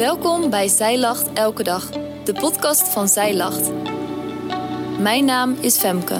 [0.00, 1.90] Welkom bij Zij Lacht Elke Dag,
[2.24, 3.70] de podcast van Zij Lacht.
[4.98, 6.18] Mijn naam is Femke.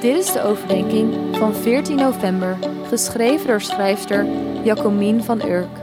[0.00, 4.26] Dit is de overdenking van 14 november, geschreven door schrijfster
[4.64, 5.78] Jacomien van Urk.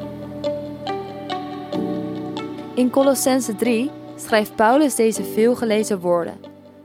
[2.76, 6.40] In Colossense 3 schrijft Paulus deze veelgelezen woorden.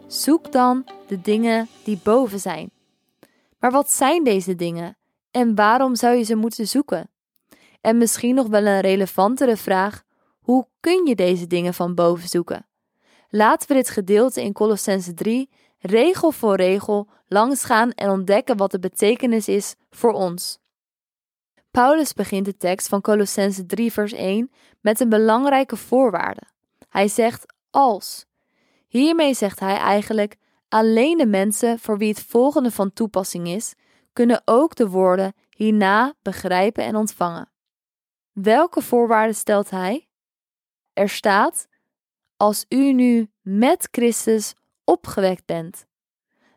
[0.06, 2.70] Zoek dan de dingen die boven zijn.
[3.58, 4.96] Maar wat zijn deze dingen
[5.30, 7.13] en waarom zou je ze moeten zoeken?
[7.84, 10.02] En misschien nog wel een relevantere vraag:
[10.40, 12.66] hoe kun je deze dingen van boven zoeken?
[13.28, 18.78] Laten we dit gedeelte in Colossense 3 regel voor regel langsgaan en ontdekken wat de
[18.78, 20.58] betekenis is voor ons.
[21.70, 26.42] Paulus begint de tekst van Colossense 3 vers 1 met een belangrijke voorwaarde.
[26.88, 28.26] Hij zegt als.
[28.86, 30.36] Hiermee zegt hij eigenlijk
[30.68, 33.74] alleen de mensen voor wie het volgende van toepassing is,
[34.12, 37.52] kunnen ook de woorden hierna begrijpen en ontvangen.
[38.34, 40.08] Welke voorwaarden stelt hij?
[40.92, 41.68] Er staat:
[42.36, 44.54] Als u nu met Christus
[44.84, 45.86] opgewekt bent.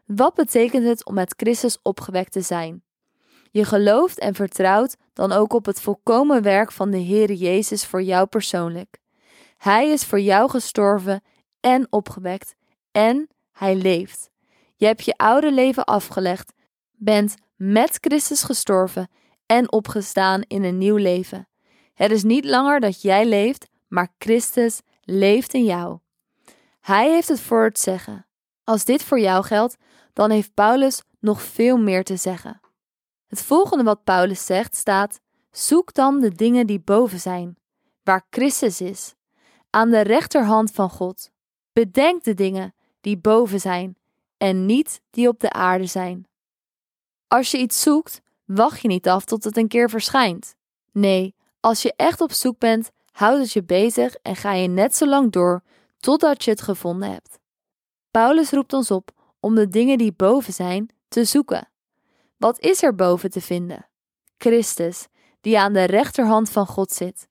[0.05, 2.83] Wat betekent het om met Christus opgewekt te zijn?
[3.51, 8.01] Je gelooft en vertrouwt dan ook op het volkomen werk van de Heer Jezus voor
[8.01, 8.99] jou persoonlijk.
[9.57, 11.23] Hij is voor jou gestorven
[11.59, 12.55] en opgewekt
[12.91, 14.29] en hij leeft.
[14.75, 16.53] Je hebt je oude leven afgelegd,
[16.91, 19.09] bent met Christus gestorven
[19.45, 21.47] en opgestaan in een nieuw leven.
[21.97, 25.99] Het is niet langer dat jij leeft, maar Christus leeft in jou.
[26.79, 28.25] Hij heeft het voor het zeggen.
[28.63, 29.77] Als dit voor jou geldt,
[30.13, 32.59] dan heeft Paulus nog veel meer te zeggen.
[33.27, 35.19] Het volgende wat Paulus zegt staat:
[35.51, 37.57] Zoek dan de dingen die boven zijn,
[38.03, 39.13] waar Christus is,
[39.69, 41.31] aan de rechterhand van God.
[41.73, 43.97] Bedenk de dingen die boven zijn
[44.37, 46.27] en niet die op de aarde zijn.
[47.27, 50.55] Als je iets zoekt, wacht je niet af tot het een keer verschijnt.
[50.91, 54.95] Nee, als je echt op zoek bent, houd het je bezig en ga je net
[54.95, 55.63] zo lang door
[55.99, 57.39] totdat je het gevonden hebt.
[58.11, 61.69] Paulus roept ons op om de dingen die boven zijn te zoeken.
[62.37, 63.87] Wat is er boven te vinden?
[64.37, 65.07] Christus,
[65.41, 67.27] die aan de rechterhand van God zit.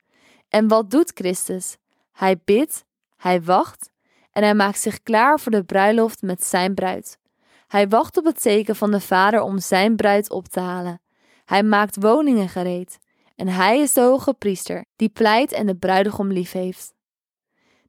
[0.48, 1.76] En wat doet Christus?
[2.12, 2.84] Hij bidt,
[3.16, 3.91] hij wacht
[4.32, 7.19] en hij maakt zich klaar voor de bruiloft met zijn bruid.
[7.66, 11.00] Hij wacht op het teken van de Vader om zijn bruid op te halen.
[11.44, 12.98] Hij maakt woningen gereed.
[13.36, 16.94] En hij is de hoge priester, die pleit en de bruidegom lief heeft.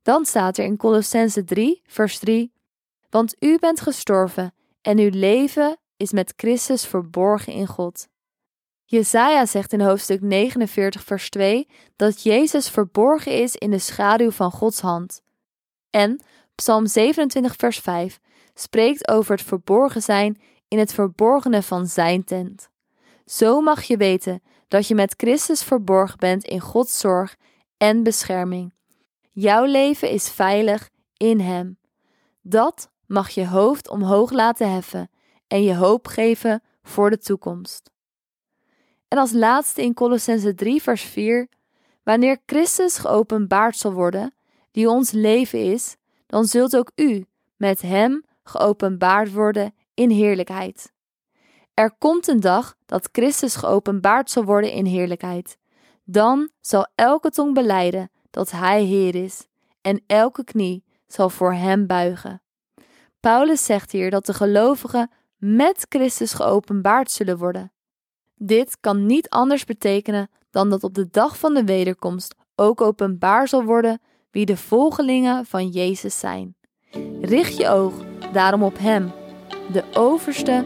[0.02, 2.54] Dan staat er in Colossense 3, vers 3:
[3.10, 8.08] Want u bent gestorven en uw leven is met Christus verborgen in God.
[8.86, 14.52] Jesaja zegt in hoofdstuk 49, vers 2 dat Jezus verborgen is in de schaduw van
[14.52, 15.22] Gods hand.
[15.90, 16.22] En
[16.56, 18.20] Psalm 27, vers 5
[18.54, 22.70] spreekt over het verborgen zijn in het verborgene van Zijn tent.
[23.26, 27.36] Zo mag je weten dat je met Christus verborgen bent in Gods zorg
[27.78, 28.74] en bescherming.
[29.32, 31.78] Jouw leven is veilig in Hem.
[32.42, 35.10] Dat mag je hoofd omhoog laten heffen
[35.48, 37.92] en je hoop geven voor de toekomst.
[39.08, 41.48] En als laatste in Colossense 3, vers 4:
[42.04, 44.34] Wanneer Christus geopenbaard zal worden,
[44.72, 45.96] die ons leven is,
[46.26, 50.92] dan zult ook u met Hem geopenbaard worden in heerlijkheid.
[51.78, 55.58] Er komt een dag dat Christus geopenbaard zal worden in heerlijkheid.
[56.04, 59.48] Dan zal elke tong beleiden dat Hij Heer is,
[59.82, 62.42] en elke knie zal voor Hem buigen.
[63.20, 67.72] Paulus zegt hier dat de gelovigen met Christus geopenbaard zullen worden.
[68.36, 73.48] Dit kan niet anders betekenen dan dat op de dag van de wederkomst ook openbaar
[73.48, 74.02] zal worden
[74.32, 76.56] wie de volgelingen van Jezus zijn.
[77.22, 77.94] Richt je oog
[78.34, 79.12] daarom op Hem,
[79.72, 80.66] de overste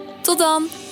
[0.31, 0.90] Tot dan!